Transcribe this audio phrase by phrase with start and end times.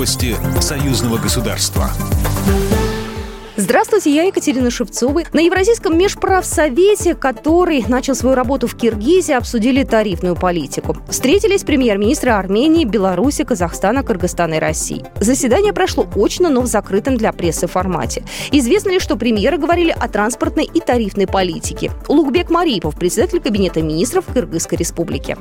[0.00, 1.90] Новости союзного государства.
[3.58, 5.24] Здравствуйте, я Екатерина Шевцова.
[5.34, 10.96] На Евразийском межправсовете, который начал свою работу в Киргизии, обсудили тарифную политику.
[11.10, 15.04] Встретились премьер-министры Армении, Беларуси, Казахстана, Кыргызстана и России.
[15.20, 18.24] Заседание прошло очно, но в закрытом для прессы формате.
[18.52, 21.92] Известно ли, что премьеры говорили о транспортной и тарифной политике.
[22.08, 25.36] Улугбек Марипов, председатель Кабинета министров Кыргызской республики.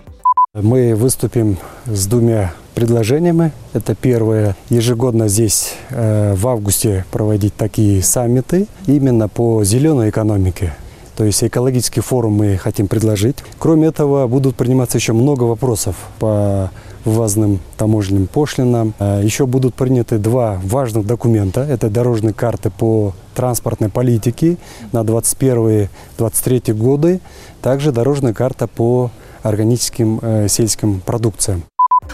[0.53, 3.51] Мы выступим с двумя предложениями.
[3.73, 10.73] Это первое, ежегодно здесь э, в августе проводить такие саммиты именно по зеленой экономике.
[11.17, 13.35] То есть экологический форум мы хотим предложить.
[13.57, 16.71] Кроме этого, будут приниматься еще много вопросов по
[17.03, 18.93] ввозным таможенным пошлинам.
[18.99, 21.59] Э, еще будут приняты два важных документа.
[21.59, 24.55] Это дорожные карты по транспортной политике
[24.93, 27.19] на 2021-2023 годы.
[27.61, 29.11] Также дорожная карта по
[29.43, 31.63] органическим э, сельским продукциям.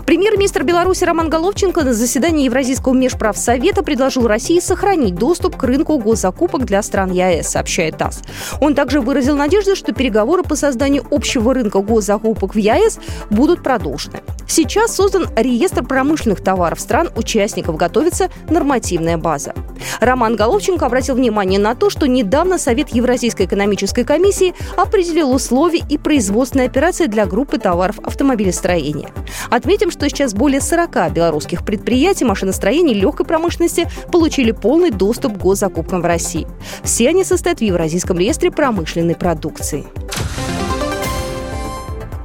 [0.04, 6.66] Премьер-министр Беларуси Роман Головченко на заседании Евразийского межправсовета предложил России сохранить доступ к рынку госзакупок
[6.66, 8.22] для стран ЕАЭС, сообщает ТАСС.
[8.60, 14.22] Он также выразил надежду, что переговоры по созданию общего рынка госзакупок в ЕАЭС будут продолжены.
[14.48, 19.54] Сейчас создан реестр промышленных товаров стран, участников готовится нормативная база.
[20.00, 25.98] Роман Головченко обратил внимание на то, что недавно Совет Евразийской экономической комиссии определил условия и
[25.98, 29.10] производственные операции для группы товаров автомобилестроения.
[29.50, 35.42] Отметим, что сейчас более 40 белорусских предприятий машиностроения и легкой промышленности получили полный доступ к
[35.42, 36.48] госзакупкам в России.
[36.84, 39.86] Все они состоят в Евразийском реестре промышленной продукции.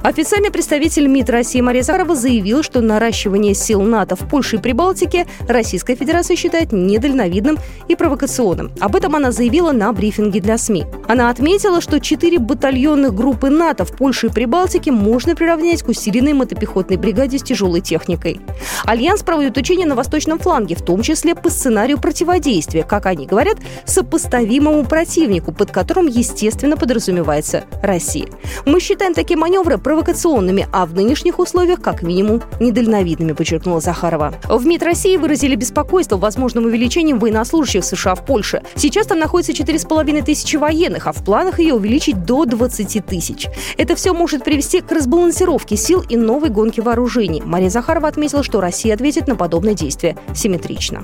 [0.03, 5.27] Официальный представитель МИД России Мария Захарова заявила, что наращивание сил НАТО в Польше и Прибалтике
[5.47, 8.71] Российская Федерация считает недальновидным и провокационным.
[8.79, 10.85] Об этом она заявила на брифинге для СМИ.
[11.07, 16.33] Она отметила, что четыре батальонных группы НАТО в Польше и Прибалтике можно приравнять к усиленной
[16.33, 18.41] мотопехотной бригаде с тяжелой техникой.
[18.85, 23.59] Альянс проводит учения на восточном фланге, в том числе по сценарию противодействия, как они говорят,
[23.85, 28.29] сопоставимому противнику, под которым, естественно, подразумевается Россия.
[28.65, 34.33] Мы считаем такие маневры провокационными, а в нынешних условиях как минимум недальновидными, подчеркнула Захарова.
[34.47, 38.63] В МИД России выразили беспокойство возможным увеличением военнослужащих США в Польше.
[38.75, 43.49] Сейчас там находится 4,5 тысячи военных, а в планах ее увеличить до 20 тысяч.
[43.77, 47.41] Это все может привести к разбалансировке сил и новой гонке вооружений.
[47.43, 51.03] Мария Захарова отметила, что Россия ответит на подобное действие симметрично.